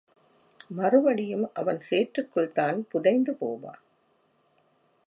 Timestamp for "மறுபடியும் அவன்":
0.69-1.79